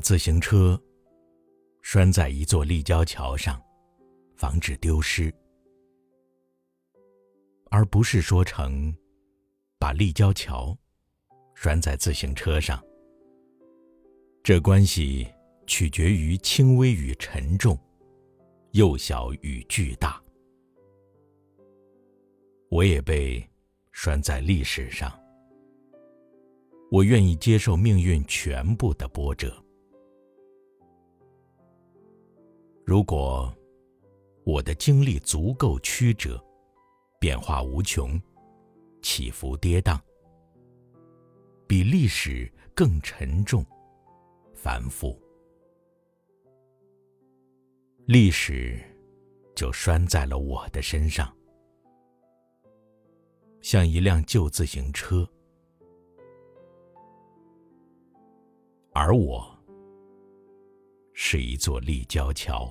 [0.00, 0.80] 自行车
[1.82, 3.62] 拴在一座立交桥上，
[4.34, 5.32] 防止丢失，
[7.70, 8.94] 而不是说成
[9.78, 10.76] 把立交桥
[11.54, 12.82] 拴在自行车上。
[14.42, 15.28] 这关系
[15.66, 17.78] 取决于轻微与沉重，
[18.72, 20.20] 幼小与巨大。
[22.70, 23.46] 我也被
[23.92, 25.12] 拴在历史上，
[26.90, 29.62] 我愿意接受命运全部的波折。
[32.90, 33.48] 如果
[34.42, 36.44] 我的经历足够曲折，
[37.20, 38.20] 变化无穷，
[39.00, 39.96] 起伏跌宕，
[41.68, 43.64] 比历史更沉重、
[44.52, 45.16] 繁复，
[48.06, 48.76] 历史
[49.54, 51.32] 就拴在了我的身上，
[53.60, 55.24] 像一辆旧自行车，
[58.92, 59.48] 而我
[61.12, 62.68] 是一座立交桥。